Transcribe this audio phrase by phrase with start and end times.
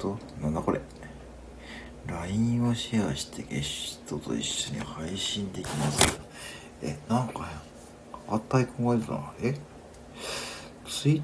[0.00, 0.80] と、なんだこれ。
[2.06, 6.20] LINE をシェアしてゲストと一緒に配信できます。
[6.82, 7.48] え、なんか、
[8.26, 9.32] あったアイコンが出たな。
[9.42, 9.54] え
[10.86, 11.22] ?Twitter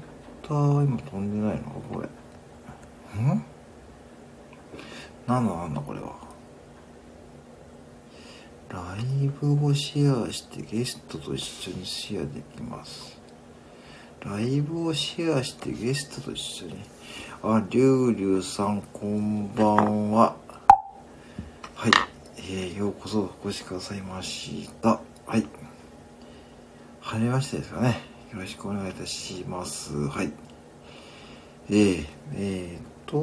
[0.49, 1.63] 今飛んでないの？
[1.63, 2.07] かこれ。
[3.21, 3.43] ん？
[5.25, 6.15] なんだなんだこれは？
[8.69, 13.19] ライブをシェアしてゲストと一緒にシェアできます。
[14.23, 16.75] ライブをシェアしてゲストと一緒に。
[17.43, 20.35] あ、りゅうりゅうさん、こんばんは。
[21.75, 21.91] はい。
[22.35, 24.99] えー、ようこそお越しくださいました。
[25.27, 25.45] はい。
[26.99, 28.01] はじめましてですかね。
[28.33, 29.95] よろしくお願いいたします。
[30.07, 30.31] はい。
[31.69, 33.17] えー、えーと、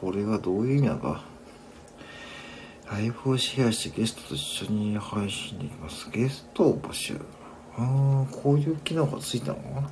[0.00, 1.22] これはどういう意味なのか。
[2.90, 6.08] ライブをシェアしてゲストと一緒に配信できます。
[6.10, 7.20] ゲストを募集。
[7.76, 9.90] あー、こういう機能がついたのかな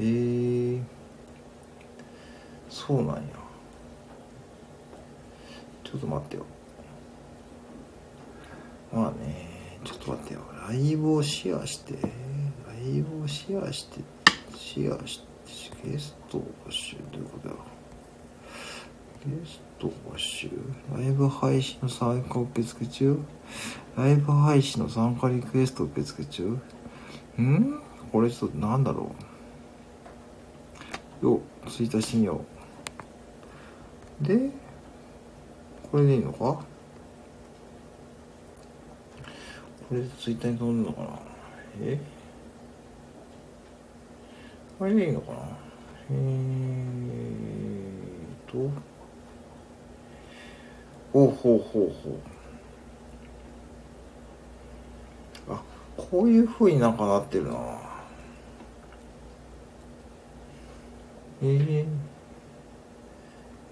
[0.00, 0.80] へえ、
[2.68, 3.22] そうなんや。
[5.84, 6.46] ちょっと待ってよ。
[8.92, 9.48] まあね、
[9.84, 10.40] ちょっと待ってよ。
[10.68, 14.00] ライブをシェアして、ライブをシェアして、
[14.56, 15.32] シェアして、
[15.84, 17.54] ゲストを募集どういうことや。
[19.26, 20.50] ゲスト募集？
[20.96, 23.18] ライブ配信の参加受付中？
[23.96, 26.58] ライブ配信の参加リクエスト受付中？
[27.38, 27.80] ん？
[28.10, 29.31] これちょっとなんだろう。
[31.22, 32.44] よ、ツイッターしてみよ
[34.20, 34.26] う。
[34.26, 34.50] で、
[35.90, 36.38] これでいいのか？
[36.38, 36.64] こ
[39.92, 41.18] れでツイッターに飛んでるのかな？
[41.82, 42.00] え？
[44.78, 45.38] これでいいのかな？
[46.10, 48.70] えーと、
[51.12, 52.10] ほうほうほうほ
[55.50, 55.54] う。
[55.54, 55.62] あ、
[55.96, 57.91] こういう風になんかなってるな。
[61.44, 61.86] ええ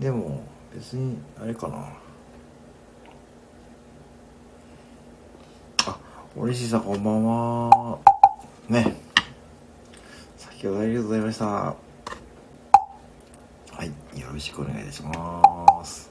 [0.00, 0.42] でも、
[0.74, 1.92] 別に、あれかな。
[5.86, 5.98] あ、
[6.36, 7.98] おりしさこんばんは。
[8.68, 8.96] ね。
[10.36, 11.46] 先ほどありがとうございました。
[11.46, 11.74] は
[13.84, 13.86] い、
[14.18, 16.10] よろしくお願いいたします。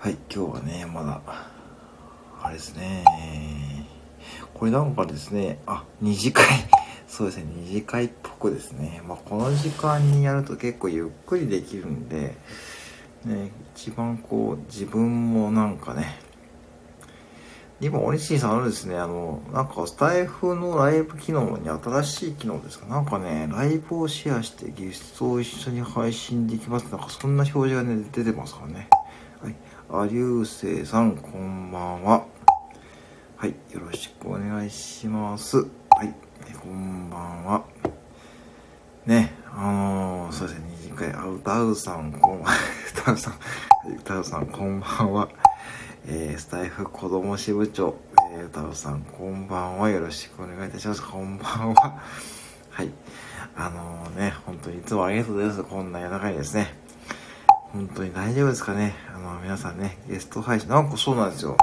[0.00, 1.20] はい、今日はね、まだ、
[2.42, 3.04] あれですね。
[4.52, 6.44] これなんかですね、あ、二次会。
[7.16, 9.00] そうですね、二次会っぽくですね。
[9.08, 12.36] まあ、この時間にやると結構ゆっくりできるんで、
[13.24, 16.18] ね、一番こう、自分もなんかね、
[17.80, 22.84] 今、オリシーさんあるですね、あの、なんかスタイフのライブ機能に新しい機能ですか？
[22.84, 26.82] なんかね、ライブをシェアしてゲストを一緒に配信できます。
[26.90, 28.90] なんかそんな表示がね、出てますからね。
[29.40, 29.54] はい。
[29.90, 32.26] ありゅうせいさん、こんばんは。
[33.36, 33.54] はい。
[33.72, 35.56] よろしくお願いします。
[35.56, 36.14] はい。
[36.54, 37.64] こんばんは。
[39.04, 42.50] ね、あのー、そうですね、二次会、あ、歌うさん、こんばんは。
[42.98, 43.38] 歌うさん、
[43.98, 45.28] 歌うさん、こんばんは。
[46.06, 47.96] えー、スタイフ子供支部長、
[48.32, 49.90] えー、歌うさん、こんばんは。
[49.90, 51.02] よろしくお願いいたします。
[51.02, 52.00] こんばんは。
[52.70, 52.90] はい。
[53.56, 55.62] あのー、ね、本当にいつもありがとうございます。
[55.64, 56.74] こんな夜中にですね。
[57.72, 58.94] 本当に大丈夫ですかね。
[59.14, 61.56] あの、皆さんね、ゲスト配信、なんかそうなんですよ。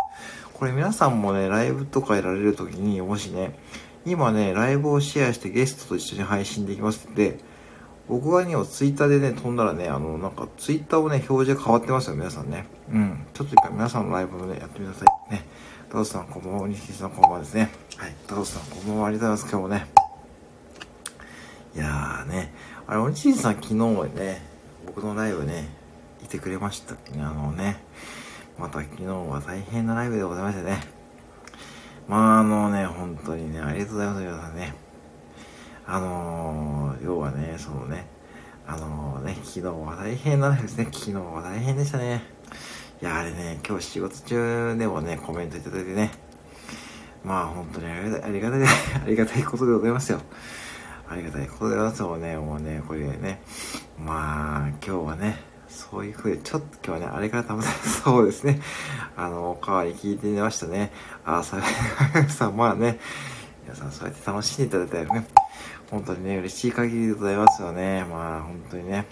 [0.53, 3.57] これ皆さんもね、ライブとかやられるときに、もしね、
[4.05, 7.39] 今ね、ライブをシェアしてゲストと一緒に配信できますって、
[8.09, 12.65] 僕がね、ツイッターでね、飛んだらね、あの、なんか、ツイッターをね、表示が変わってますよ、皆さんね。
[12.91, 13.25] うん。
[13.33, 15.31] ちょっと一回皆さんのライブをね、やってみてください。
[15.31, 15.45] ね。
[15.89, 16.67] タオさん、こんばんは。
[16.67, 17.71] 西木さん、こんばんはですね。
[17.97, 18.15] はい。
[18.27, 19.07] タオさん、こんばんは。
[19.07, 19.87] ありがとうございます、今日もね。
[21.75, 22.53] いやーね。
[22.87, 23.75] あれ、おにちんさん、昨日
[24.15, 24.45] ね、
[24.85, 25.69] 僕のライブね、
[26.21, 27.81] いてくれましたね、あのね。
[28.59, 31.02] また昨日は大変なライブでございましたね。
[32.07, 34.73] まあ、あのね、本当にね、ありがとうございます、皆さんね。
[35.85, 38.07] あのー、要はね、そのね、
[38.67, 40.85] あのー、ね、昨日は大変なんですね。
[40.91, 42.23] 昨日は大変でしたね。
[43.01, 46.11] いや、あれね、今日仕事中でもね、コメントいただいてね。
[47.23, 48.61] まあ、本当にありがたい、ありがたい、
[49.03, 50.19] ありがたいことでございますよ。
[51.07, 52.37] ありがたいことでございますよね。
[52.37, 53.41] もうね、これね。
[53.97, 58.61] まあ、今日はね、そういう風で、ちょっと今日はね、あれから食べたそうですね。
[59.17, 60.91] あの、おかわり聞いてみましたね。
[61.25, 61.61] あ、 さ、
[62.29, 62.99] さ、まあね、
[63.63, 65.27] 皆さんそうやって楽しんでいただいたよね。
[65.89, 68.05] 本当にね、嬉しい限りでございますよね。
[68.05, 69.05] まあ、本当にね。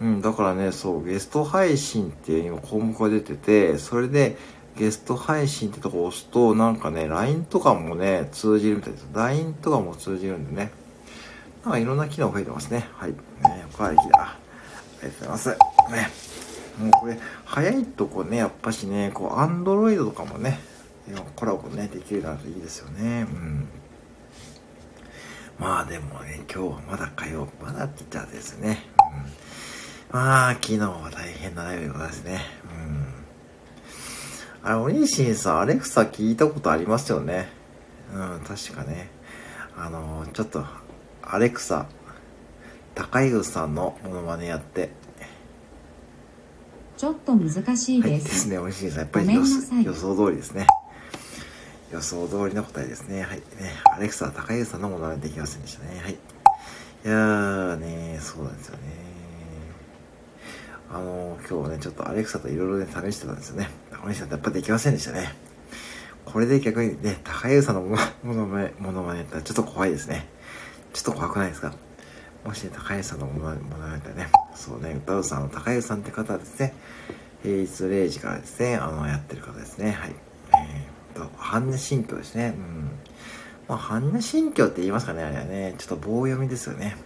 [0.00, 4.36] うん、だからね、そう、ゲスト配信っていう今項目が出てて、それで、
[4.76, 9.08] ゲスト配信ってとこ押すと、なんかね、LINE とかもね、通じるみたいです。
[9.14, 10.70] LINE とかも通じるんでね。
[11.64, 12.86] なんかいろんな機能増えてますね。
[12.92, 13.12] はい。
[13.12, 13.16] ね、
[13.72, 14.45] おかわりきだ。
[15.06, 15.58] ありがとうございま
[15.88, 15.92] す。
[15.92, 16.10] ね。
[16.78, 20.60] もうこれ、早いとこね、やっぱしね、こう、Android とかもね、
[21.36, 23.22] コラボね、できるなるといいですよね。
[23.22, 23.68] うん。
[25.58, 28.84] まあでもね、今日はまだ火曜、まだって言ったらですね。
[30.10, 32.40] うん、まあ、昨日は大変なライブでございますね。
[34.62, 34.68] うん。
[34.68, 37.48] あれ、おにしんさん、アレクサ聞いたことありますよね。
[38.12, 39.08] うん、確かね。
[39.78, 40.64] あの、ちょっと、
[41.22, 41.86] アレクサ、
[42.96, 44.88] 高井さんのモノマネやって。
[46.96, 48.12] ちょっと難しいです。
[48.12, 49.00] はい、ですね、おにしんさん。
[49.00, 50.66] やっぱり予想通りですね。
[51.92, 53.20] 予想通りの答えですね。
[53.20, 53.36] はい。
[53.36, 53.44] ね、
[53.94, 56.00] アレクサ、高井さんのものはできませんでしたね。
[56.02, 56.12] はい。
[56.12, 56.16] い
[57.04, 58.82] やーね、そうなんですよね。
[60.90, 63.68] あのー、今日はね、ちょっとアレクサといろいろね、試してたんですよね。
[63.90, 65.34] 高井さんってやっぱできませんでしたね。
[66.24, 67.98] これで逆にね、高井さんのも
[68.34, 70.26] のまね、ものまねやったらちょっと怖いですね。
[70.94, 71.74] ちょっと怖くないですか？
[72.46, 76.74] もしね、高井さんのものまねね、そうね、歌うさんの高井さんって方はですね、
[77.42, 79.90] 平日0時からですね、あの、やってる方ですね。
[79.90, 80.14] はい。
[80.54, 82.54] えーと、般若心経ですね。
[82.56, 82.90] うん。
[83.68, 85.74] まあ、般若心経って言いますかね、あれはね。
[85.76, 86.96] ちょっと棒読みですよね。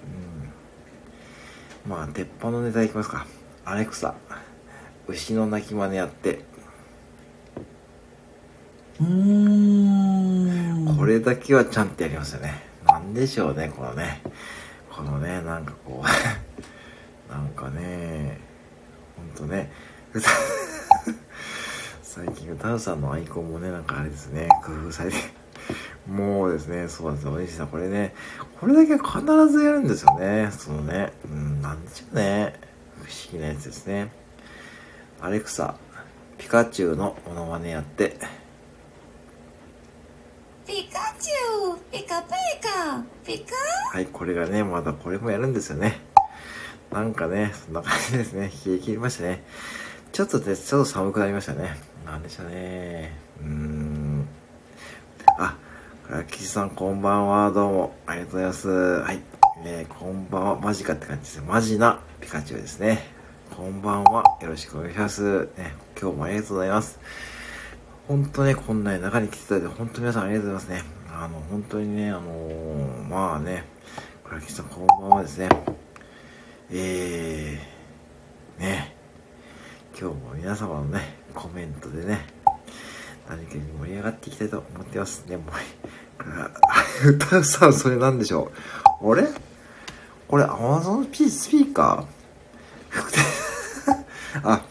[1.86, 1.90] うん。
[1.90, 3.26] まあ、鉄板のネタいきますか。
[3.64, 4.14] アレクサ、
[5.08, 6.44] 牛の鳴き真似やって。
[9.00, 10.96] うーん。
[10.98, 12.62] これだけはちゃんとやりますよね。
[12.86, 14.20] なんでしょうね、このね。
[15.00, 16.06] このね、なんかこう
[17.32, 18.38] なんかね、
[19.16, 19.72] ほんとね、
[22.02, 25.16] 最近歌うさんのアイコンもね、なんかあれですね、工夫されて。
[26.06, 27.32] もうですね、そうなんですよ。
[27.32, 28.14] おじさん、これね、
[28.60, 30.50] これだけ必ずやるんですよね。
[30.50, 32.60] そのね、うん、なんでしょうね。
[33.02, 34.12] 不思議なやつですね。
[35.22, 35.76] アレクサ、
[36.36, 38.18] ピカチュウのモノマネやって。
[40.66, 41.10] ピカ
[41.90, 42.30] ピカピ
[42.62, 43.54] カピカ？
[43.92, 46.00] はい、これがね、まだこれもやるんですよね。
[46.90, 48.50] なんかね、そんな感じですね。
[48.66, 49.44] 冷え切りましたね。
[50.12, 51.76] ちょっとね、ちょっと寒くなりましたね。
[52.04, 53.16] なんでしょうね。
[53.42, 54.28] うん。
[55.38, 55.56] あ、
[56.08, 57.52] ラッキーさんこんばんは。
[57.52, 57.94] どうも。
[58.06, 58.68] ありがとうございます。
[58.68, 59.16] はい。
[59.62, 60.60] ねこんばんは。
[60.60, 63.04] マジかって感じですマジなピカチュウですね。
[63.54, 64.24] こんばんは。
[64.40, 65.48] よろしくお願いします。
[65.58, 66.98] ね、今日もありがとうございます。
[68.08, 70.99] 本当ね、こんなに中に来ていただいて、本当皆さんありがとうございますね。
[71.22, 73.64] あの、本当にね、あのー、まあね、
[74.32, 75.50] ラッキーさんこんばんはですね。
[76.70, 78.96] えー、ね、
[79.90, 82.24] 今日も皆様のね、コメントでね、
[83.28, 85.36] 何かに盛り上がっていきたいと思ってますね。
[85.36, 85.42] も
[87.04, 88.50] う、 歌うさん、それなんでしょ
[89.02, 89.12] う。
[89.12, 89.28] あれ？
[90.26, 94.00] これ Amazon スピーカー？
[94.42, 94.62] あ、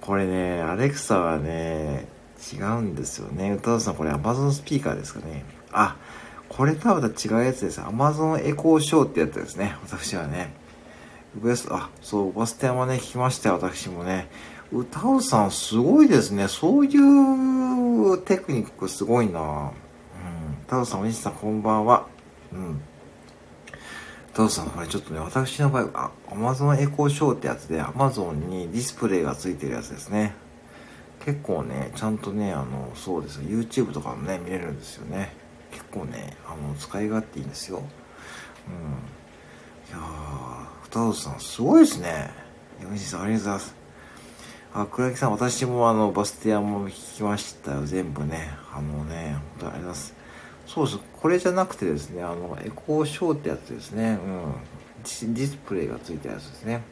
[0.00, 2.08] これね、アレクサはね、
[2.52, 3.52] 違うんですよね。
[3.52, 5.44] 歌うさん、これ Amazon スピーカーですかね。
[5.72, 5.96] あ、
[6.48, 7.80] これとはまた違うやつです。
[7.80, 9.76] Amazon エコーショーってやつですね。
[9.84, 10.54] 私はね。
[11.42, 14.28] ウエスあ、そう、バス停もね、聞きましたよ、私もね。
[14.72, 16.48] 歌うさんすごいですね。
[16.48, 19.70] そういうテクニックすごいなうん。
[20.66, 22.06] 歌うさん、お兄さんこんばんは。
[22.52, 22.80] うん。
[24.32, 30.34] 歌うさん、これちょっとね、私の場合、あ、Amazon エコーショーってやつで Amazon にディスプレイがついてるやつですね。
[31.24, 35.34] 結構ね、ちゃんとね、あの、そうです YouTube とかもね、見れるんですよね。
[35.70, 37.82] 結構ね、あの、使い勝手いいんですよ。
[38.68, 38.74] うん。
[39.88, 42.30] いやー、歌うさん、すごいですね。
[42.82, 43.74] ヨミさん、ありがとうございます。
[44.74, 48.50] あ、倉木さん、私もあの、バステアも聞きましたよ、全部ね。
[48.72, 50.14] あのね、本当ありがとうございます。
[50.66, 50.98] そうです。
[51.20, 54.18] これじゃなくてですね、あの、エコーショーってやつですね。
[54.22, 55.34] うん。
[55.34, 56.82] ディスプレイがついたやつですね。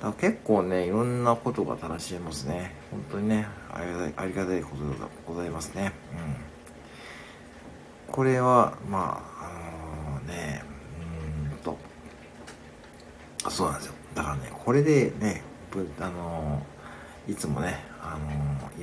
[0.00, 0.10] うん。
[0.10, 2.74] だ結構ね、いろんなことが楽しめますね。
[2.90, 5.92] 本当にね、ありがたい、ありがたいことがございますね。
[6.12, 6.49] うん。
[8.12, 9.50] これは、まあ、あ
[10.14, 10.64] のー、ね、
[11.52, 11.78] うんと、
[13.48, 13.92] そうなんですよ。
[14.14, 15.42] だからね、これでね、
[16.00, 16.62] あの
[17.28, 18.28] いつもね、あの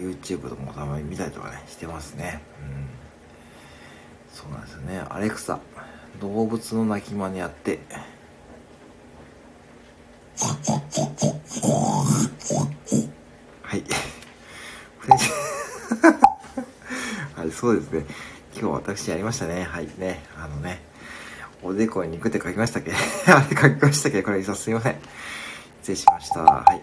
[0.02, 2.42] YouTube とかもたまに見たりとかね、してますね。
[2.62, 2.88] うん。
[4.34, 5.02] そうなんですよね。
[5.10, 5.60] アレクサ、
[6.22, 7.80] 動物の鳴き真似やって。
[13.62, 13.84] はい。
[17.36, 18.06] はい、そうですね。
[18.60, 19.64] 今日私やりましたね。
[19.64, 20.24] はい、ね。
[20.36, 20.82] あのね、
[21.62, 22.92] おでこに肉って書きましたっけ？
[23.32, 24.24] あれ書きましたっけ？
[24.24, 24.96] これさすいません。
[25.82, 26.42] 失礼しました。
[26.42, 26.82] はい。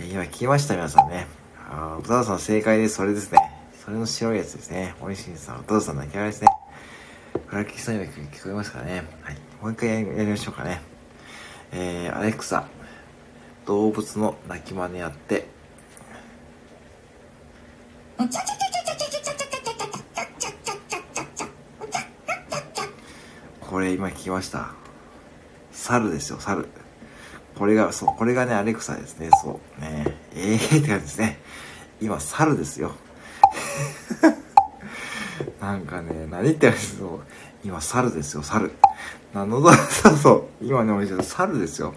[0.00, 1.26] え、今聞きました、皆さんね。
[1.70, 2.96] あ歌田さん正解です。
[2.96, 3.38] それですね。
[3.84, 4.94] それの白いやつですね。
[5.00, 6.48] おいしいさん、歌田さんのき笑いですね。
[7.48, 9.04] クラキさん今聞こえますかね。
[9.22, 9.36] はい。
[9.60, 10.80] もう一回やりましょうかね。
[11.72, 12.66] えー、アレクサ、
[13.66, 15.48] 動物の鳴き真似やって。
[18.18, 18.73] ちゃちゃちゃ
[23.74, 24.70] これ今聞きました。
[25.72, 26.68] 猿ですよ、猿。
[27.58, 29.30] これが、そう、これがね、アレクサですね。
[29.42, 29.80] そう。
[29.80, 31.40] ねええー、って感じですね。
[32.00, 32.92] 今、猿ですよ。
[35.60, 37.02] なんかね、何言ってるんです
[37.64, 38.70] 今、猿ですよ、猿。
[39.34, 40.64] なのだ、そうそう。
[40.64, 41.94] 今ね、お店猿ですよ。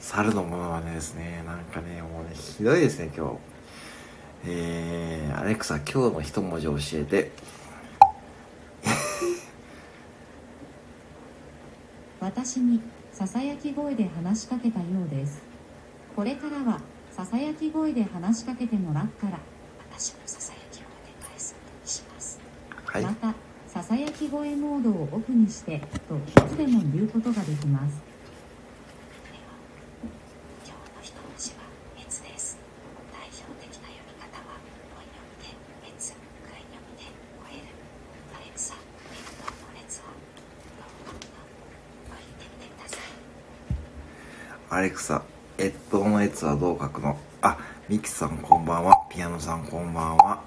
[0.00, 3.36] 猿のものはねですね、なんかね、もうね、ひどいですね、今日。
[4.46, 7.59] えー、アレクサ、今日の一文字を教えて。
[12.30, 15.42] 私にささやき声で話しかけたようです。
[16.14, 19.40] これからはささやき声で話しかけてもらったら
[19.90, 20.88] 私のささやき声で
[21.20, 22.38] 返すことにします、
[22.84, 23.02] はい。
[23.02, 23.34] また
[23.66, 29.58] ささやき声モードをオフにしてといつでも言うことができますでは
[30.62, 31.66] 今日の一文字は
[31.98, 32.58] 「越」です
[33.10, 34.54] 代表的な読み方は
[34.94, 35.50] 「音読みで
[35.90, 36.14] 「越」
[36.46, 37.10] 暗い読みで
[37.42, 37.74] 「吠える」
[38.38, 38.74] アレクサ
[39.10, 40.14] 「越」の列は
[40.78, 43.10] どうかなと言ってみてください
[44.72, 45.22] アレクサ、
[45.58, 47.18] えっとのやつはどう書くの？
[47.42, 47.58] あ、
[47.88, 48.94] ミキさんこんばんは。
[49.10, 50.24] ピアノさんこんばんは。
[50.26, 50.44] は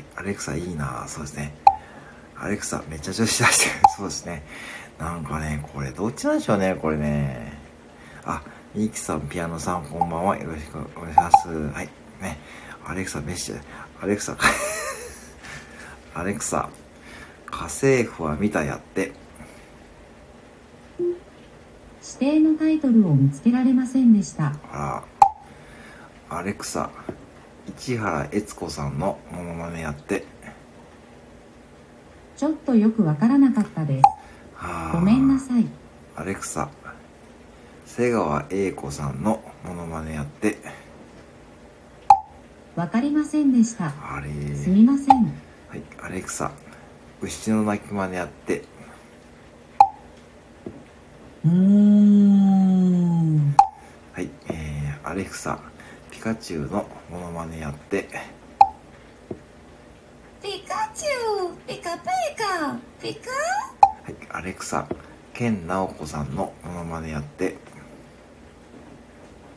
[0.00, 1.54] い、アレクサいいなそうですね。
[2.36, 3.70] アレクサめっちゃ調子出してる。
[3.96, 4.42] そうですね。
[4.98, 7.56] なんかね、これどっちなんでしょうね、これね。
[8.24, 8.42] あ、
[8.74, 10.36] ミキさん、ピアノさんこんばんは。
[10.36, 11.48] よろしくお願いします。
[11.48, 11.88] はい。
[12.20, 12.36] ね。
[12.84, 13.60] アレクサメッシュ。
[14.02, 14.36] アレクサ、
[16.16, 16.68] アレクサ、
[17.46, 19.12] 家政婦は見たやって。
[22.20, 24.56] 指定のタイトルを見つけられませんでした。
[24.72, 25.04] あ
[26.30, 26.90] ら、アレクサ、
[27.76, 30.24] 市原悦子さんのモノマネやって。
[32.36, 34.04] ちょっとよくわからなかったです。
[34.92, 35.66] ごめんなさい。
[36.16, 36.68] アレクサ、
[37.86, 40.58] 瀬川栄子さんのモノマネやって。
[42.74, 43.86] わかりませんでした。
[43.86, 44.56] あれ。
[44.56, 45.24] すみません。
[45.68, 46.50] はい、アレクサ、
[47.20, 48.64] 牛の鳴き真似やって。
[51.44, 53.54] うーん
[54.12, 55.58] はい、えー、アレクサ、
[56.10, 58.10] ピカチュウのモノマネやって。
[60.42, 62.04] ピカチュウピカピ
[62.36, 63.30] カピカ？
[64.02, 64.86] はい、アレクサ、
[65.32, 67.56] ケンナオコさんのモノマネやって。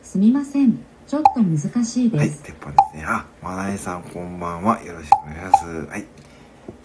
[0.02, 3.04] すみませんちょっと難しいはい、です、鉄板ですね。
[3.06, 4.82] あ、まなえさんこんばんは。
[4.82, 5.66] よろしくお願いします。
[5.66, 6.06] はい。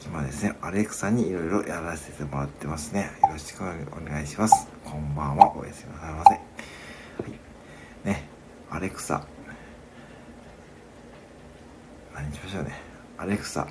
[0.05, 3.11] 今ですね、アレクサにいろいろやらせてもらってますね。
[3.23, 3.65] よろしくお
[4.03, 4.67] 願いします。
[4.83, 5.55] こんばんは。
[5.55, 6.46] おやすみなさいませ。
[8.77, 9.25] アレクサ。
[12.13, 12.75] 何にしましょうね。
[13.17, 13.67] アレクサ、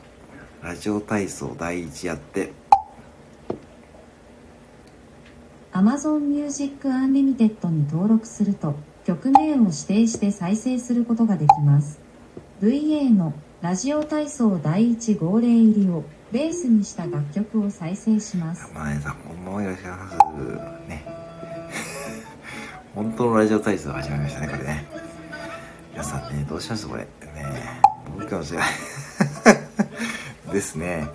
[0.63, 2.53] ラジオ体操第一やって。
[5.73, 12.01] Amazon Music Unlimited に登録すると曲名を指定して再生することができます
[12.63, 19.63] VA のラジオ体操第1号令入りをベースにした楽曲を再生しますさんこんばんは。
[19.63, 20.89] よろしくお願いします。
[20.89, 21.25] ね。
[22.97, 24.87] 本当のラジオ体操が始まりましたね、これね。
[25.93, 27.03] 皆さんね、どうしますこれ。
[27.03, 27.09] ね
[28.15, 28.69] 僕かもしれない。
[30.50, 31.07] ですね。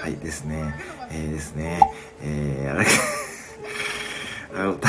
[0.00, 0.74] はい、ですね。
[1.10, 1.80] えー、ですね。
[2.22, 2.86] えー、あれ、
[4.58, 4.88] あの、歌、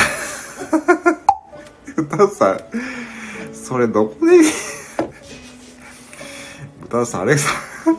[2.25, 2.60] 歌さん、
[3.53, 4.38] それどこで、
[6.86, 7.50] 歌さん、アレクサ、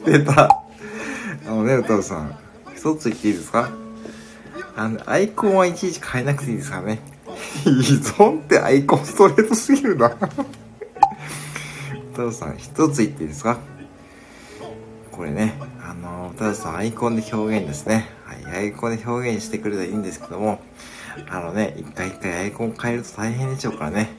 [0.07, 0.45] 出た。
[0.45, 2.35] あのね、歌さん、
[2.75, 3.69] 一つ言っていいですか？
[4.77, 7.01] あの、アイコンはいちいち変えなくていいですからね。
[7.67, 10.09] 依存ってアイコンストレートすぎるな。
[12.13, 13.59] 歌田さん、一つ言っていいですか？
[15.11, 18.09] これね、あの、歌田さん、アイコンで表現ですね。
[18.25, 20.61] はい、アイコンで表現してくれたらいいんですけども、
[21.29, 24.11] あのね、一回一回アイコン変えると大変でしょうからね。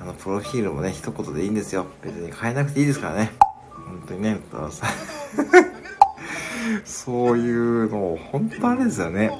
[0.00, 1.86] あの、プロフィールもね、一言でいいんですよ。
[2.02, 3.32] 別に変えなくていいですからね。
[3.70, 4.90] 本当にね、歌田さん。
[6.84, 9.30] そういうの、本当あれですよね。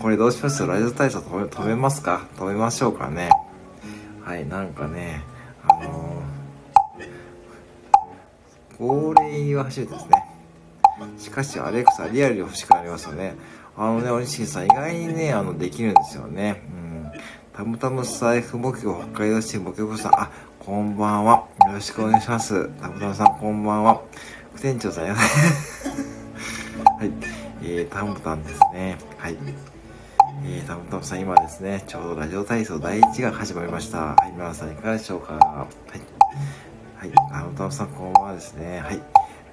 [0.00, 0.66] これどうします？
[0.66, 2.26] ラジオ体操止め止めますか？
[2.36, 3.30] 止めましょうかね。
[4.24, 5.22] はい、なんかね、
[5.62, 10.24] あのー、号令は初めてですね。
[11.18, 13.34] しかし、アレクサ、リアルに欲しくなりますよね。
[13.76, 16.62] あのね、おにしんさん、意外にね、あの、できるんですよね。
[16.68, 17.10] うん。
[17.54, 20.30] たむたむ財布目標北海道市目標さん、あ、
[20.60, 21.46] こんばんは。
[21.66, 22.68] よろしくお願いします。
[22.80, 24.00] たむたむさん、こんばんは。
[24.60, 25.20] 店長さん、や は
[27.04, 27.10] い。
[27.62, 28.96] えー、タムタムですね。
[29.18, 29.36] はい。
[30.42, 34.14] えー、タムタムさん、今ですね、ちょうどラジオ体操第1が始まりました。
[34.14, 35.34] はい、皆さんいかがでしょうか？
[35.34, 35.66] は
[35.96, 36.00] い。
[36.96, 38.80] はい、タムタムさん、こんばんはですね。
[38.80, 39.00] はい。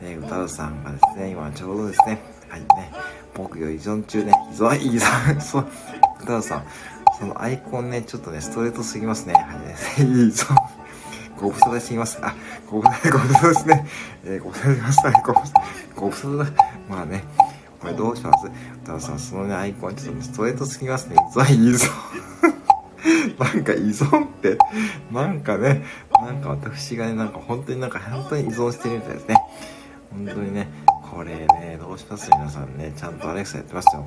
[0.02, 2.68] ね、歌うさんがですね、今ちょうどですね、はいね、
[3.36, 5.68] 木魚依存中ね、依存、依存、そう、
[6.22, 6.66] 歌うさん、
[7.20, 9.34] そのアイコンね、ちょっとね、ストレートすぎますね。
[9.34, 10.56] はい、ね、 依存。
[11.40, 12.18] ご無沙汰しています。
[12.22, 12.34] あ、
[12.70, 13.88] ご無沙汰、ご無沙汰ですね。
[14.24, 15.12] えー、ご無沙汰しました。
[15.12, 15.62] ご無沙汰、
[15.96, 16.54] ご無沙汰。
[16.90, 17.24] まあね、
[17.80, 18.48] これどうします？
[18.84, 21.16] 歌うさん、そのね、アイコンちょっとね、ストレートすぎますね。
[21.16, 21.90] 依存、依存。
[23.40, 24.58] なんか依存って、
[25.12, 29.36] なんかね、なんか私がね、なんか本当になんか本当に依存してるみたいですね。
[30.12, 30.68] 本当にね、
[31.12, 32.32] これね、どうします？
[32.32, 34.04] 皆さんね、ちゃんとアレクサやってますよ。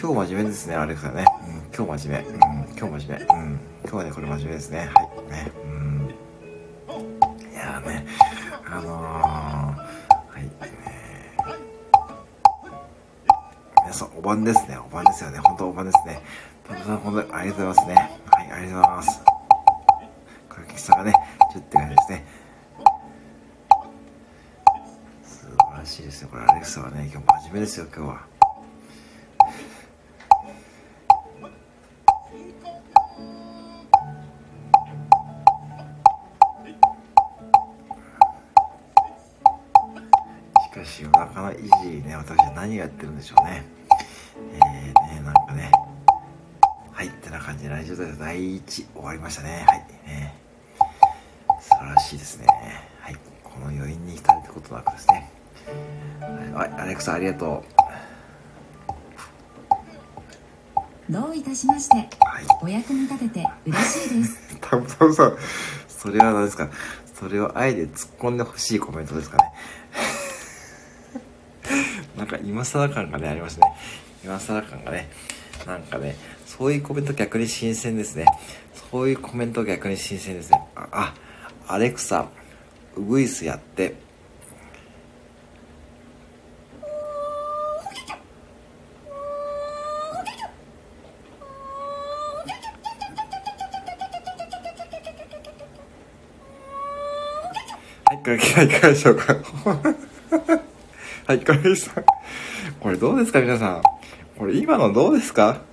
[0.00, 1.24] 今日真面目ですね、アレクサね。
[1.46, 2.28] うん、今日真面目。
[2.28, 2.38] うん、
[2.78, 3.24] 今日真面目。
[3.24, 4.78] うん、今日はね、これ真面目ですね。
[4.78, 4.86] はい。
[5.32, 6.14] ね、うん。
[7.40, 8.06] いやーね、
[8.66, 9.59] あのー、
[14.00, 14.78] 皆さん、お晩ですね。
[14.78, 15.38] お晩ですよね。
[15.40, 16.22] 本当お晩ですね。
[16.66, 18.20] パパさん、本当にありがとうございますね。
[18.30, 19.20] はい、ありがとうございます。
[20.48, 21.12] これ、キさんがね、
[21.52, 22.24] ちょっと感じですね。
[25.22, 26.28] 素晴らしいですね。
[26.32, 28.29] これ、アレクサはね、今日真面目ですよ、今日は。
[48.40, 49.66] 第一終わりましたね。
[49.68, 49.78] はい、
[50.08, 50.34] ね。
[51.60, 52.46] 素晴らしいですね。
[53.00, 55.30] はい、この余韻に浸れたことなくですね。
[56.54, 57.62] はい、アレクサありがと
[61.10, 62.00] どういたしましてう。
[62.24, 62.44] はい。
[62.62, 65.36] お役に立てて嬉しいです タムタムさん、
[65.86, 66.70] それは何ですか？
[67.14, 69.52] それをあえて突っ込んでほしいコメントですかね？
[72.16, 73.70] なんか今更感がね、ありますね。
[74.24, 75.10] 今更感がね。
[75.66, 76.16] なんかね、
[76.58, 78.26] そういうコメント逆に新鮮ですね。
[78.90, 80.60] そういうコメント逆に新鮮ですね。
[80.74, 82.28] あ、あアレクサ、
[82.96, 83.94] ウグイスやって。
[98.06, 99.34] はい、これ、いかがでしょうか？
[101.26, 102.04] はい、これさん。
[102.80, 103.82] これどうですか皆さん？
[104.38, 105.69] これ今のどうですか？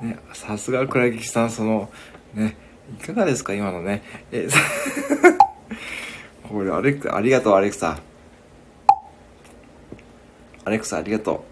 [0.00, 1.90] ね、さすが倉吉さん、その、
[2.34, 2.56] ね、
[2.98, 4.02] いかがですか今のね。
[4.32, 4.58] え、さ
[6.48, 8.00] これ、アレク、ありがとう、アレクサ。
[10.64, 11.44] アレクサ、ありがと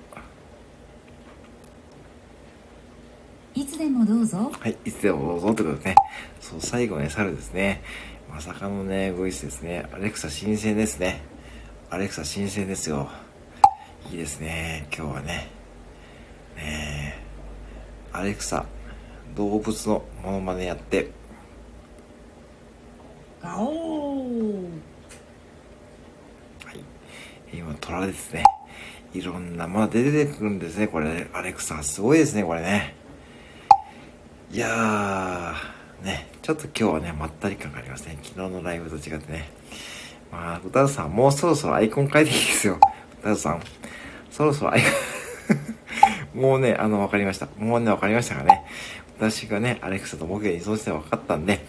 [3.55, 4.61] いつでもどうぞう。
[4.61, 5.97] はい、いつでもどうぞってことでね。
[6.41, 7.83] そう、最後ね、猿ですね。
[8.31, 9.87] まさかのね、ウグイスですね。
[9.93, 11.23] アレクサ、新鮮ですね。
[11.91, 13.09] アレクサ、新鮮ですよ。
[14.11, 14.87] いいですね。
[14.97, 15.58] 今日はね。
[18.19, 18.67] アレクサ、
[19.37, 21.13] 動物のモノマネやって。
[23.41, 24.71] ガオー
[26.65, 26.81] はい。
[27.53, 28.43] 今、虎ですね。
[29.15, 30.89] いろんなもの出てくるんですね。
[30.89, 32.97] これ、アレクサ、すごいですね、これね。
[34.51, 38.19] いやー、ね、ちょっと今日はね、まったり感がありますね。
[38.25, 39.49] 昨日のライブと違ってね。
[40.33, 42.81] まあ、歌うさん、もうそろそろアイコン変えていいですよ。
[43.21, 43.63] 歌うさん、
[44.29, 44.91] そろそろアイコン、
[46.39, 47.49] もうね、あの、わかりました。
[47.59, 48.65] もうね、わかりましたがね。
[49.19, 51.65] 私がね、アレクサと僕が依存して分かったんで、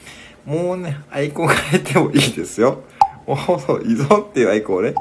[0.45, 2.84] もうね、アイコン変えてもいいですよ。
[3.25, 4.93] もう、そう、依存っていうアイコンをね、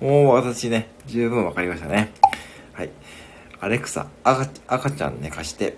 [0.00, 2.12] もう私ね、十分分かりましたね。
[2.72, 2.90] はい。
[3.60, 5.76] アレクサ、赤赤ちゃん寝かして、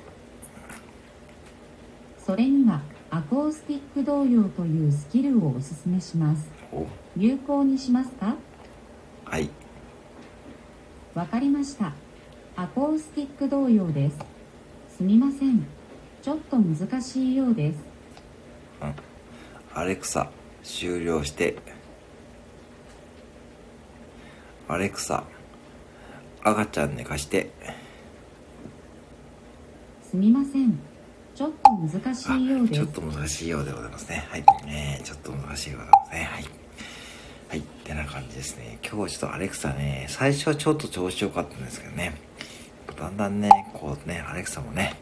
[2.26, 6.84] それにはアコースティック動揺というスキルをお勧めしますお、
[7.16, 8.36] 有効にしますか？
[9.24, 9.48] はい。
[11.14, 11.92] わかりました
[12.60, 14.18] アコースティック動揺です
[14.96, 15.64] すみません
[16.20, 17.78] ちょっと難しいようです
[19.74, 20.28] アレクサ、
[20.64, 21.56] 終了して。
[24.66, 25.22] アレクサ、
[26.42, 27.52] 赤ちゃん寝かして。
[30.02, 30.80] すみません
[31.36, 34.26] ちょっと難しあいようですちょっと難しいようでございますね。
[34.28, 34.44] はい。
[34.66, 36.28] えー、ちょっと難しいようでございますね。
[36.32, 36.57] はい。
[37.88, 38.78] てな感じですね。
[38.82, 42.12] 今日ちょっとアレクサね、最初はちょっと調子良かったんですけどね。
[42.98, 44.94] だんだんね、こうね、アレクサもね、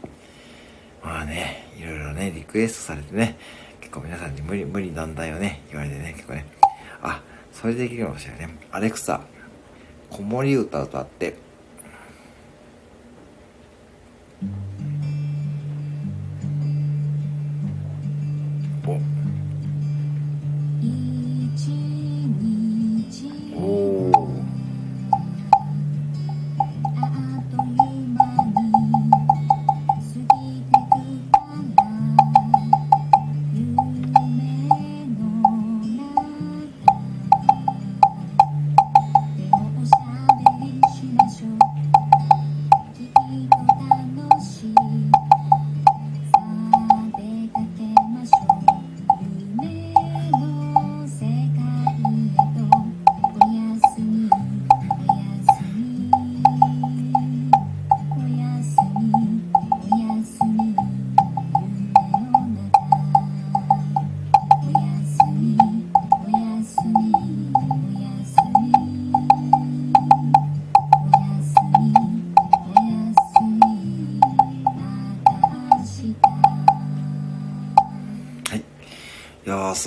[1.03, 3.37] まあね、いろいろね、リクエストされてね、
[3.81, 6.45] 結構皆さんに無理、無理難題をね、言われてね、結構ね、
[7.01, 7.21] あ、
[7.51, 8.57] それできるかもしれないね。
[8.71, 9.19] アレクサ、
[10.09, 11.35] 子守歌歌って、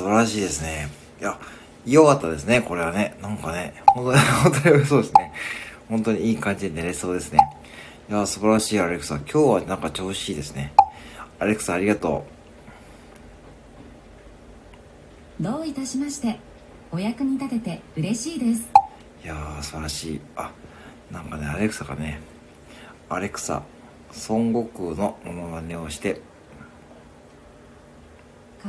[0.01, 0.89] 素晴らしいですね。
[1.21, 1.39] いや、
[1.85, 3.19] 良かったですね、これはね。
[3.21, 5.33] なんかね、本当に、本当にそうですね。
[5.91, 7.39] 本当にいい感じで寝れそうですね。
[8.09, 9.17] いや、素晴らしいアレクサ。
[9.17, 10.73] 今日はなんか調子いいですね。
[11.39, 12.25] アレクサありがと
[15.39, 16.39] どういたしまして
[16.93, 18.69] お役に立てて嬉しいです
[19.23, 19.27] う。
[19.27, 20.21] いやー、素晴らしい。
[20.35, 20.51] あ、
[21.11, 22.21] なんかね、アレクサがね、
[23.11, 23.63] アレクサ、
[24.31, 26.23] 孫悟空のモノマネをして、
[28.62, 28.68] カ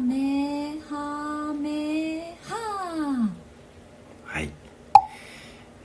[0.00, 3.30] メハメハ
[4.24, 4.50] はい。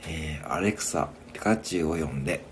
[0.08, 2.44] えー、アレクサ、ピカチュウを呼んで、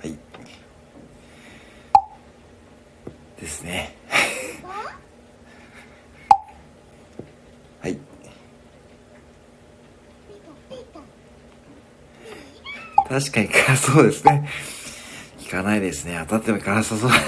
[0.00, 0.18] はい。
[3.38, 3.98] ですね。
[7.80, 7.98] はい。
[13.18, 14.48] 確かに辛そうですね。
[15.40, 16.24] 聞かないですね。
[16.28, 17.10] 当たっても辛さそう。
[17.18, 17.20] 確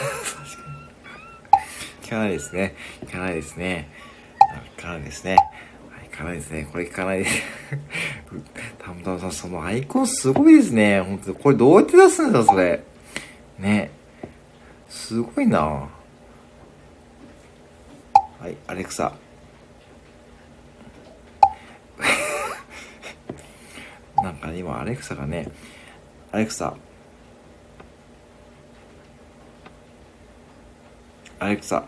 [2.09, 2.19] か。
[2.19, 2.77] ないですね。
[3.07, 3.91] 聞かないですね。
[4.77, 5.35] 聞かないですね。
[5.35, 5.43] は
[6.05, 6.69] い、かないですね。
[6.71, 7.43] これ聞かないです。
[8.79, 11.01] たむたむさん、そのアイコンすごいですね。
[11.01, 11.35] 本当。
[11.35, 12.85] これどうやって出すんだ、それ。
[13.59, 13.91] ね。
[14.89, 15.89] すごいなは
[18.49, 19.13] い、アレクサ。
[24.23, 25.49] なんか今アレクサがね、
[26.33, 26.77] アレクサ。
[31.41, 31.85] アレクサ。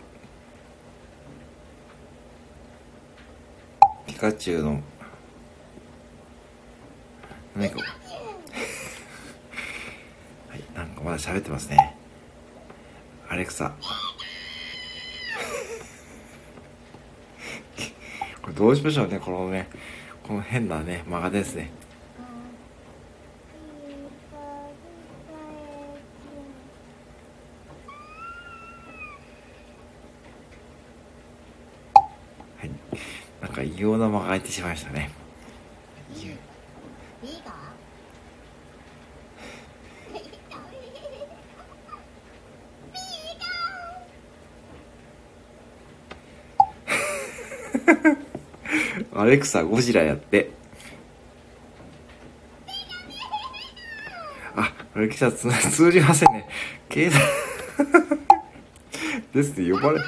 [4.05, 4.81] ピカチュウの、
[7.55, 7.85] 何か、は
[10.57, 11.95] い、なんかまだ喋ってますね。
[13.29, 13.71] アレクサ。
[18.41, 19.69] これどうしましょうね、このね、
[20.27, 21.71] この変なね、間がですね。
[33.55, 33.72] はい。
[33.83, 35.11] なんか異様な間が空いてしまいましたね。
[49.15, 50.49] アレクサ、ゴジラやって。
[54.55, 56.47] あ、アレクサつ通じませんね。
[56.91, 57.15] 携帯
[59.33, 60.07] ですね、呼ばれ、ちょ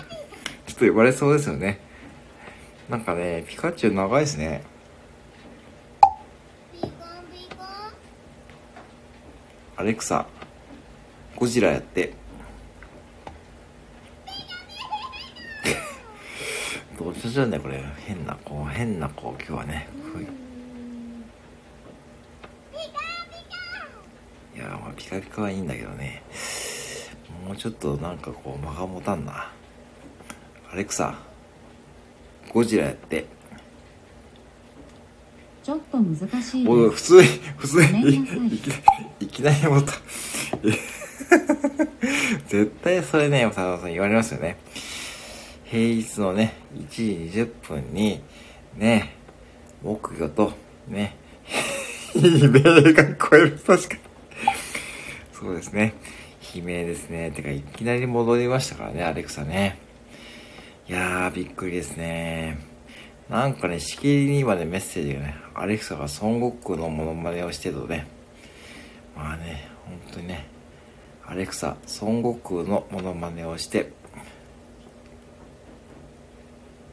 [0.72, 1.80] っと呼ばれそうですよね。
[2.90, 4.64] なんかね、ピカチュウ長いですね。
[9.76, 10.28] アレクサ、
[11.36, 12.14] ゴジラやって。
[16.98, 17.84] どうしようね、これ。
[18.06, 19.88] 変な、こう、変な、こう、今日はね。
[20.16, 20.28] ういう
[24.56, 26.22] いや、まあ、ピカピカはいいんだけどね。
[27.46, 29.52] もうちょっとなんかこう、間が持たんな。
[30.72, 31.20] アレクサ、
[32.54, 33.26] ゴジラやって。
[35.64, 37.28] ちょっと難しい普通に、
[37.58, 38.30] 普通に、いいき
[38.70, 38.86] なり、
[39.20, 39.94] いきなり思った。
[42.48, 44.58] 絶対それね、佐野さん言われますよね。
[45.66, 46.88] 平日のね、1
[47.32, 48.22] 時20分に、
[48.78, 49.16] ね、
[49.82, 50.54] 木魚と、
[50.88, 51.18] ね、
[52.14, 53.60] 悲鳴が聞こえる。
[53.66, 54.00] 確かに。
[55.34, 55.96] そうですね。
[56.56, 57.32] 悲鳴ですね。
[57.32, 59.80] てか、いきなり戻りましたからね、アレクサね。
[60.88, 62.60] いやー、びっくりですね。
[63.28, 68.06] なんかね、しきりに今ね、メッセージがね、アレクサが孫悟空のモノマネをしてるとね、
[69.16, 70.46] まあね、本当にね、
[71.26, 73.94] アレクサ、孫悟空のモノマネをして、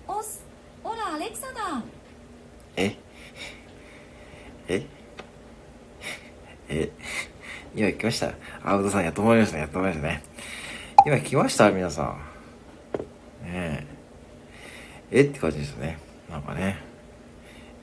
[0.08, 0.42] おっす
[0.82, 1.82] ほらアレクサだ
[2.76, 2.96] え？
[4.68, 4.86] え？
[6.70, 6.90] え？
[7.74, 8.32] 今来ました
[8.64, 9.60] アウトさんやっと思いましたね。
[9.60, 10.22] やっと思いましたね。
[11.04, 11.70] 今来ました？
[11.70, 12.31] 皆さん。
[15.12, 15.20] ねえ。
[15.20, 15.98] えって感じですよね。
[16.30, 16.78] なんかね。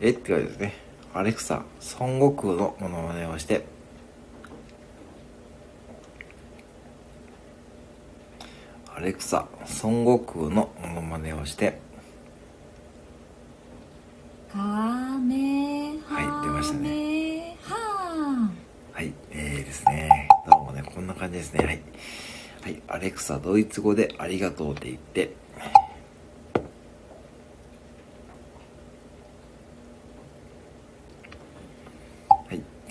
[0.01, 0.73] えって感じですね。
[1.13, 1.63] アレクサ、
[1.99, 3.65] 孫悟空のモノマネをして、
[8.95, 9.47] アレクサ、
[9.83, 11.79] 孫悟空のモノマネをして、
[14.51, 14.57] カ
[15.19, 18.51] メはい出ましたハメハ
[18.93, 20.27] はい、えーですね。
[20.47, 21.65] どうもね、こんな感じですね。
[21.65, 21.81] はい。
[22.61, 25.33] はい、アレクサ、ドイツ語でありがとうって言って、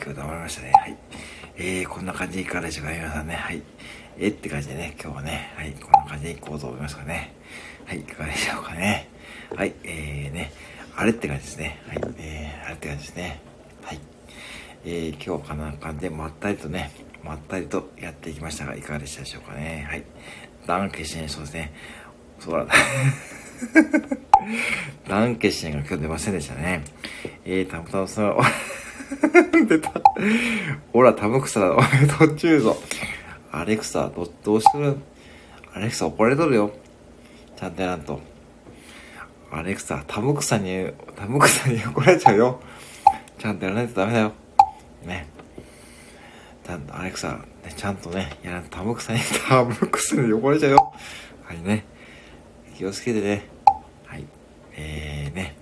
[0.01, 0.73] 今日黙りましたね。
[0.75, 0.97] はい。
[1.57, 3.35] えー、こんな感じでいかがでしょうか、皆さんね。
[3.35, 3.63] はい。
[4.17, 7.35] えーって感じでね、今日はね、はい、こんな感じでいこうと思いますかね。
[7.85, 9.09] はい、いかがでしょうかね。
[9.55, 10.53] はい、えーね、
[10.97, 11.83] あれって感じですね。
[11.89, 12.15] はい。
[12.19, 13.41] えー、あれって感じですね。
[13.83, 14.01] はい。
[14.85, 16.93] えー、今日かなんかでまったりとね、
[17.25, 19.87] まったりとやっていきましたが、いかがでしたでしょうかね。
[19.91, 20.05] はい。
[20.67, 21.73] ダンケシン、そうですね。
[22.39, 22.73] そうだ。
[25.09, 26.85] ダンケシンが今日出ませんでしたね。
[27.45, 28.37] えー、たむたむさん、
[29.66, 29.92] 出た。
[30.92, 31.73] ほら、タムクサだ。
[31.73, 32.77] お前、途中ぞ。
[33.51, 34.97] アレクサ、ど、どうしてる
[35.73, 36.71] アレクサ怒られとるよ。
[37.57, 38.21] ちゃんとやらんと。
[39.51, 42.61] アレクサ、タムクサに、タムクサに 怒られちゃうよ。
[43.38, 44.33] ちゃんとやらないとダメだよ。
[45.05, 45.27] ね。
[46.66, 47.29] ちゃんと、アレクサ、
[47.64, 50.92] ね、ちゃんとね、やらんとタムクサに、 タムクサに怒られちゃうよ。
[51.44, 51.85] はいね。
[52.77, 53.47] 気をつけてね。
[54.07, 54.25] はい。
[54.77, 55.58] えーね。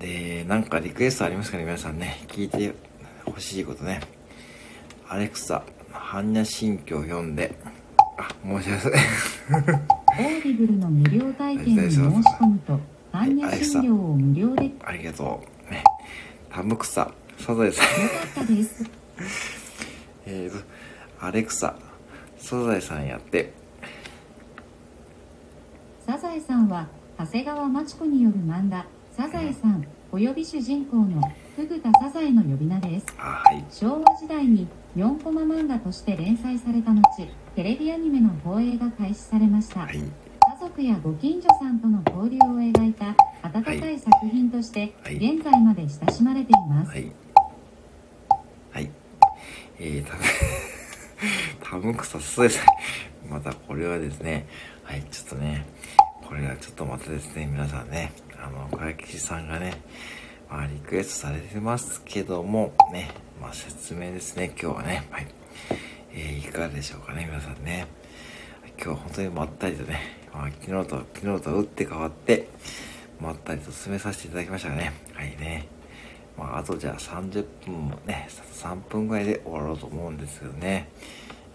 [0.00, 2.24] で、なんかリクエストありますかね皆さんね。
[2.28, 2.74] 聞いて
[3.24, 4.00] ほしいことね。
[5.08, 7.54] アレクサ、般若心経読んで、
[8.18, 9.02] あ、申し訳ない。
[9.48, 12.80] オーディブルの無料体験に申し込むと、
[13.12, 15.72] 般若心経を無料でよありがとう。
[15.72, 15.82] ね。
[16.50, 17.86] タムクサ、サザエさん。
[17.86, 18.84] かったです。
[20.26, 20.64] えーと、
[21.20, 21.74] アレクサ、
[22.38, 23.52] サザエさんやって、
[26.06, 26.86] サザエさんは
[27.18, 31.20] 長谷川町子による漫画「サザエさん」および主人公の
[31.56, 33.64] フグ田サザエの呼び名ですあ、はい。
[33.70, 37.02] 昭和時代に4コマ漫画として連載された後
[37.54, 39.96] テレビアニメの放映が開始されましたはい。
[39.96, 40.04] 家
[40.60, 47.12] 族やご近所さんとの交流を描いた温かい作品としてはい現在まで親しまれていますはい。
[48.72, 48.90] はい。
[49.78, 50.22] えー、たぶ
[51.62, 52.66] タムクササザエさん。
[53.30, 54.46] またこれはですね、
[54.84, 55.66] はい、ちょっとね、
[56.26, 58.12] これはちょっとまたですね、皆さんね、
[58.46, 59.82] あの、小焼さんがね、
[60.48, 65.26] まあ、リクエストされてますけども、ね、まあ、説明ですね、今日はね、はい。
[66.12, 67.88] えー、いかがでしょうかね、皆さんね。
[68.78, 69.98] 今日は本当にまったりとね、
[70.32, 72.48] まあ、昨日と、昨日と打って変わって、
[73.20, 74.92] まったりと進めさせていただきましたね。
[75.14, 75.66] はいね。
[76.38, 80.88] まあ、あとじゃあ30分もね、3分ぐらいで終わろうと思うんですけどね。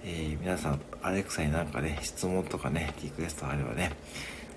[0.03, 3.91] えー皆さん、アレクサになんかね、質問とかね、リクエストあればね、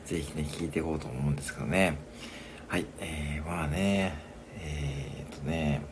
[0.04, 1.96] ぜひね、聞いていこうと思うんですけどね。
[2.68, 4.14] はい、えー、まあね、
[4.58, 5.82] えー、っとね、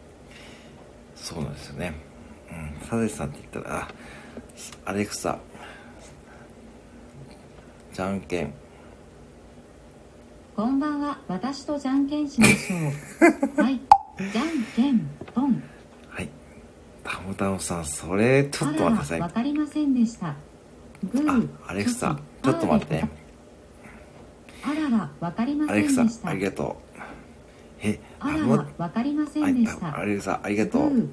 [1.16, 1.94] そうなんですよね。
[2.50, 3.88] うん、サザエさんって言ったら、あ、
[4.84, 5.38] アレクサ、
[7.92, 8.54] じゃんけん、
[10.54, 12.76] こんばんは私とじゃんけんしましょ
[13.58, 13.80] うはい
[14.30, 15.00] じゃんけん
[15.34, 15.62] ポン
[16.10, 16.28] はい。
[17.02, 19.30] たむたむさん、それ、ちょっと待ってくださいわ。
[19.30, 20.34] かりませんでした
[21.02, 23.21] グーあ、アレクサちょっと待って。
[24.64, 26.98] あららわかりまアレクサせんでし、たありがとう。
[27.84, 31.08] え、あらもらわかりませはいんでしたアレクサ、ありがとう。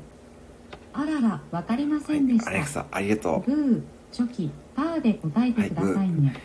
[0.94, 3.52] あららわかりませんでしたはいアレクサ、ありがとう。
[3.52, 3.82] グー
[4.12, 6.36] チョキパーで答えてくださいね、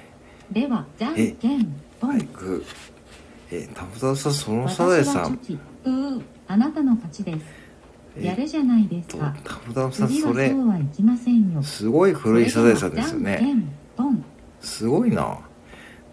[0.50, 3.54] ではじゃんけんポン、はい、グー。
[3.56, 5.32] え、たむたむさん、そのサザエ私さん、
[5.84, 7.38] うーあなたの勝ちです
[8.16, 10.54] えやるじゃないですと、かたむたむさん、そそれ、
[11.62, 13.66] すごい古いサザエさんですよね。
[14.60, 15.38] すごいな。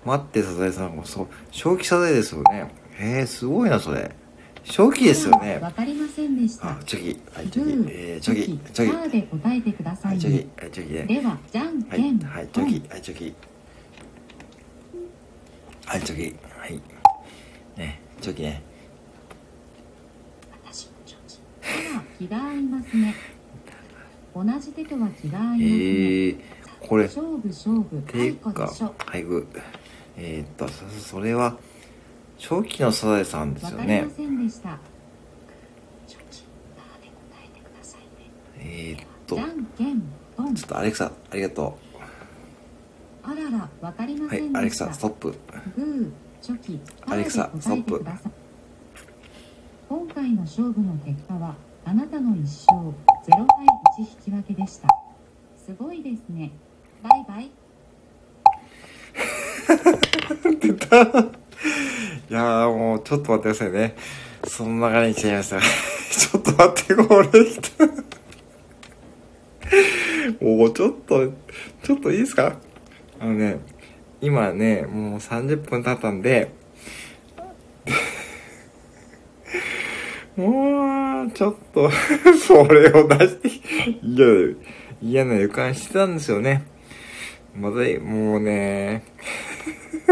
[0.05, 2.71] 待って、サザエさんも、そう、正気サザエですよね。
[2.99, 4.11] えー、すごいな、それ。
[4.63, 5.59] 正気ですよね。
[5.61, 7.21] わかりませんでしたあ、チョキ。
[7.33, 7.71] はい、チグョキ。
[7.71, 9.09] ーえー、チョキ、チョキ。
[9.09, 10.61] で答えてくださはいい、チョねキ。
[10.61, 11.03] はい、チョキで。
[11.03, 13.35] ではじゃんはい、けんはい、チポンョキ、はい、チョキ。
[15.85, 16.21] はい、チョキ。
[16.59, 16.81] はい。
[17.77, 18.63] ね、チョキね。
[20.63, 23.15] 私もチョキあら気が合いますね
[24.35, 26.39] 同じ手とは気が合いますね、えー、
[26.87, 28.71] これ、勝負勝負ていうか。
[30.17, 31.57] えー、っと、そそれは、
[32.37, 33.77] 正気のサザエさんですよね。
[33.77, 34.11] わかりま。
[34.15, 34.79] せんでした。
[36.07, 36.43] チョキ
[36.75, 38.31] パーで答えてくださいね。
[38.57, 41.77] えー、っとちょっとアレクサ、ありがと
[43.23, 44.27] あららわかりまう。
[44.29, 45.35] はいせん、でした、アレクサ、ストップ。
[45.77, 48.31] グーチョキアレクサ答えてください。
[49.87, 52.93] 今回の勝負の結果はあなたの1勝0
[53.27, 53.45] 対1
[53.99, 54.87] 引き分けでした。
[55.57, 56.51] すごいですね。
[57.03, 57.51] バイバイ
[60.59, 63.95] 出たいやーもう、ちょっと待ってくださいね。
[64.45, 65.59] その流れに来ちゃいました。
[65.59, 67.85] ちょっと待って、これ来た。
[70.43, 71.27] もう、ちょっと、
[71.83, 72.57] ちょっといいですか
[73.19, 73.59] あのね、
[74.21, 76.51] 今ね、もう30分経ったんで、
[80.35, 81.91] もう、ちょっと、
[82.47, 83.49] それを出して、
[85.01, 86.63] 嫌な予感してたんですよね。
[87.55, 89.03] まだ、もうね、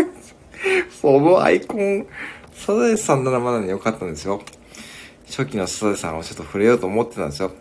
[1.02, 2.06] そのアイコン、
[2.54, 4.42] サザエさんならまだね、良かったんですよ。
[5.28, 7.52] 初期のサザエさんをちょっと触れようと思ってたんですよ。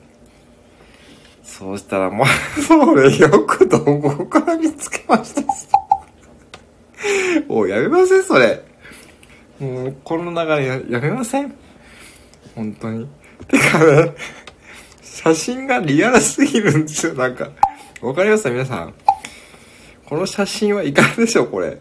[1.45, 2.27] そうしたらもう、
[2.62, 5.43] それよくどこから見つけました。
[7.49, 8.64] おい、やめません、それ。
[9.61, 11.53] もう、この流れややめません
[12.55, 13.09] 本当に。
[13.49, 14.12] てかね、
[15.03, 17.51] 写真がリアルすぎるんですよ、なんか。
[18.03, 18.45] わかります？
[18.45, 18.95] か皆さん。
[20.09, 21.79] この写真はいかがでしょう、これ。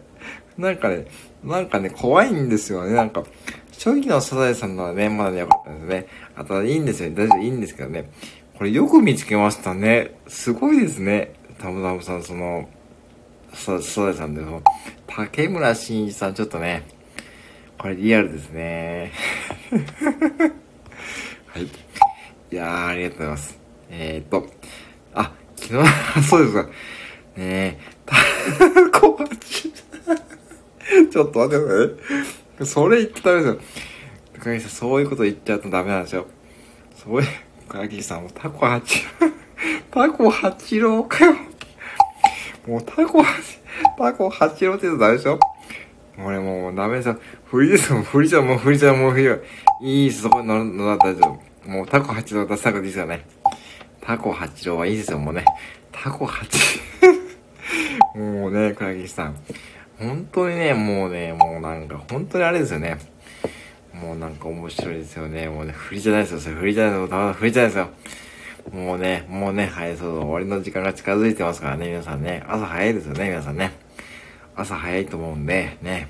[0.58, 1.06] なんかね、
[1.42, 3.24] なんかね、怖いんですよね、なんか。
[3.72, 6.06] 初期のサザエさんのはね、まだね、よかったんですね。
[6.36, 8.10] あとはいいんですよね、大丈夫、いいんですけどね。
[8.58, 10.18] これよく見つけましたね。
[10.26, 11.32] すごいですね。
[11.58, 12.68] たむたむさん、その、
[13.54, 14.62] ササザエさんで、その、
[15.06, 16.86] 竹村新一さん、ちょっとね、
[17.78, 19.10] これリアルですね。
[21.46, 21.62] はい。
[21.62, 21.68] い
[22.50, 23.58] やー、ありがとうございます。
[23.90, 24.46] えー、っと、
[25.14, 25.88] あ、昨日、
[26.28, 26.68] そうですか。
[27.38, 28.16] ねえ、た、
[28.90, 29.72] こはち、
[31.08, 32.66] ちょっと待ってくださいね。
[32.66, 33.60] それ言ってダメですよ。
[34.40, 36.26] 高木さん、そういうこと言っちゃうとダメなんですよ。
[36.96, 37.28] そういう、
[37.68, 39.30] 高木さん、もタコ八郎、
[39.92, 41.36] タコ八郎かよ。
[42.66, 43.60] もうタコ八、
[43.96, 45.38] タコ八郎って言うとダメでしょ
[46.18, 47.20] 俺もうダメですよ。
[47.44, 48.02] 振りですよ。
[48.02, 49.38] 振りじゃもう振りじゃもう振りよ。
[49.80, 51.28] いいです、そこに乗るのだったら。
[51.66, 53.24] もうタコ八郎出さなくていいですよね。
[54.00, 55.44] タコ八郎はいいですよ、もうね。
[55.92, 56.48] タコ八、
[58.14, 59.36] もうね、倉木さん。
[59.98, 62.98] 本当にね、もうね、もうなんか、本当にあれですよね。
[63.92, 65.48] もうなんか面白いですよね。
[65.48, 66.40] もうね、振りじゃないですよ。
[66.40, 67.32] それ振りじゃないですよ。
[67.32, 67.88] 振りじゃないですよ。
[68.72, 72.44] もうね、もうね、はい、そうそう、終わりの時間が近づいてますからね、皆さんね。
[72.46, 73.72] 朝早いですよね、皆さんね。
[74.54, 76.08] 朝早いと思うんで、ね。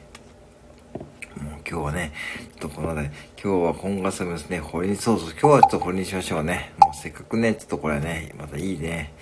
[1.37, 2.13] もう今日はね、
[2.59, 6.73] ちょっとこの辺り、今日は今月もですね、掘りに、そうそう、今日はちょっと掘りにしましょうね。
[6.79, 9.13] もうせっかくね、ちょっとこれね、またいいね。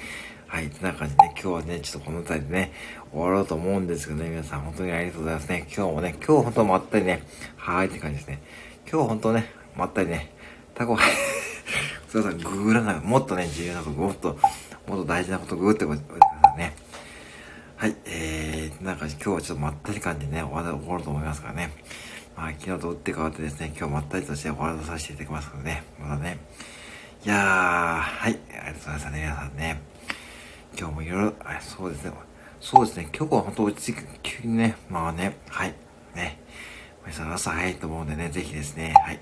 [0.47, 2.73] はい、てな感じでね、今日はね、ちょっとこの辺りでね、
[3.11, 5.67] 終わろうと思うんですけどね、皆さん本当にありがとうございますね。
[5.77, 7.23] 今日もね、今日本当まったりね、
[7.57, 8.43] はーいって感じですね。
[8.91, 10.33] 今日本当ね、まったりね、
[10.75, 10.97] タコ、
[12.09, 14.39] すいません、ググらない、もっとね、重要なこと、もっと、
[14.87, 16.77] もっと大事なことググっておいてくださいね。
[17.77, 21.73] はい、えー、なんか今日はちょっとまったり感じでね、終わ終わると思いますからね。
[22.37, 26.39] まあ、昨日と打って変わってですね、今日まったりとして終わらさせていただきますのでね、まだね。
[27.25, 29.96] いやー、はい、ありがとうございましたね、皆さんね。
[30.79, 32.13] 今日もいろいろ、あそうですね、
[32.61, 35.75] そうですね、今日は本当落ち着く、急にね、まあね、はい、
[36.15, 36.39] ね。
[37.03, 39.21] 皆さん朝早いと思うんでね、ぜひですね、はい。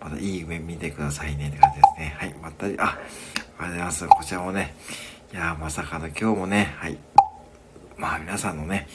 [0.00, 2.16] またいい夢見てくださいねって感じですね。
[2.18, 4.08] はい、またり、あ、ありがとうございます。
[4.08, 4.74] こちらもね、
[5.32, 6.98] いやーまさかの今日もね、はい。
[7.96, 8.88] まあ皆さんのね、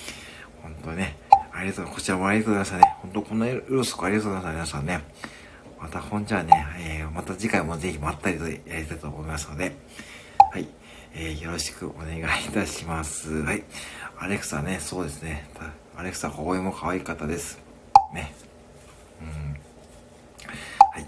[0.61, 1.17] 本当ね、
[1.53, 2.95] ありがとう、こちらもありがとうございましたね。
[3.01, 5.03] 本当このうろすこありがとうございました、皆さんね。
[5.79, 9.75] また本じゃあね、えー、また次回もぜひまったりとやりたいと思いますので、
[10.51, 10.67] はい。
[11.15, 13.31] えー、よろしくお願いいたします。
[13.43, 13.63] はい。
[14.17, 15.47] アレクサね、そうですね。
[15.95, 17.59] アレクサ、微笑も可愛かったです。
[18.11, 18.33] ね。
[19.21, 19.27] うん。
[20.91, 21.05] はい。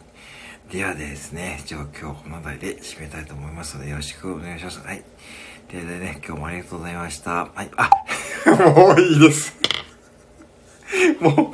[0.71, 4.79] ではですね、じゃあ今日この辺りで締めたいと思いますので、よろしくお願いします。
[4.79, 5.03] はい。
[5.71, 7.31] ではでね、今日もありがとうございました。
[7.31, 7.71] はい。
[7.75, 7.89] あ、
[8.77, 9.55] もういいです。
[11.19, 11.51] も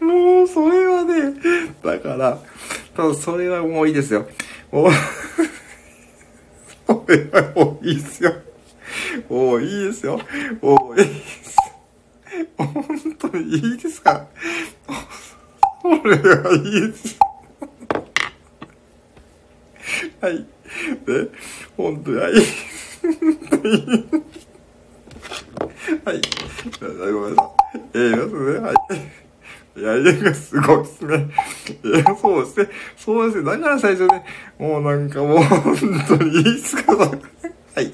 [0.00, 1.34] う、 もう、それはね、
[1.82, 2.38] だから、
[2.94, 4.28] 多分それはもういいですよ。
[4.70, 4.92] もう、
[6.88, 8.32] それはもういいですよ。
[9.28, 10.18] もういいですよ。
[10.62, 11.56] もういいです。
[12.56, 12.72] 本
[13.18, 14.26] 当にいいですか？
[15.82, 17.18] これはいいです。
[20.22, 20.46] はい。
[21.04, 21.28] で、
[21.76, 22.32] 本当に、はい。
[23.02, 23.72] 本当に
[26.04, 26.20] はい。
[26.80, 27.80] ごめんなさい。
[27.92, 28.60] えー、ますね。
[28.60, 28.76] はい。
[29.78, 31.30] いやりがすごいですね。
[31.84, 32.68] いや、そうですね。
[32.96, 33.44] そうですね。
[33.44, 34.24] だから最初ね、
[34.58, 35.76] もうなんかもう本
[36.08, 37.92] 当にいいっすかはい。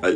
[0.00, 0.14] はい。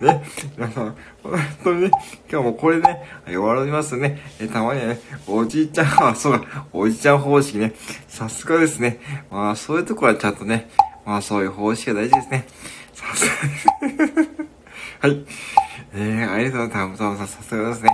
[0.00, 0.24] ね。
[0.56, 1.32] 皆さん、本
[1.64, 1.90] 当にね、
[2.30, 4.20] 今日もこれね、終わりますね。
[4.40, 7.74] え、たまにはね、おじいちゃん、あ、そうだ、おじいちゃん方式ね。
[8.06, 9.00] さすがですね。
[9.30, 10.68] まあ、そういうとこはちゃんとね、
[11.04, 12.46] まあ、そういう方式が大事ですね。
[12.92, 15.24] さすがはい。
[15.94, 16.98] えー、ありがとうございます。
[16.98, 17.90] たむたむさん、さすがですね。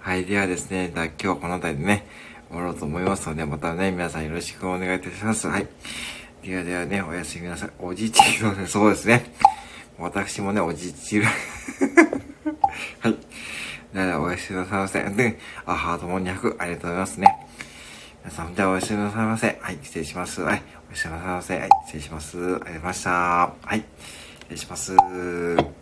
[0.00, 0.24] はい。
[0.24, 2.06] ではですね、今日はこの辺りでね、
[2.48, 5.46] 終わろうと思いますので、またね、皆さんよろしくお願いいたします。
[5.46, 5.68] はい。
[6.42, 7.70] ではではね、おやすみなさい。
[7.78, 9.30] おじいちゃんね、そうですね。
[9.98, 11.26] 私もね、おじいちる。
[13.00, 13.16] はい。
[13.92, 15.02] では、おやすみなさいませ。
[15.10, 17.46] で、あ、ハートも200、ありがとうございますね。
[18.24, 19.58] 皆さん、じゃあおやすみなさいませ。
[19.60, 20.40] はい、失礼します。
[20.40, 21.58] はい、おやすみなさいませ。
[21.58, 22.38] はい、失礼します。
[22.38, 23.10] ありがとうございました。
[23.10, 23.84] はい、
[24.48, 25.79] 失礼します。